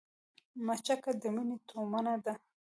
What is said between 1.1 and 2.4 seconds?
د مينې تومنه ده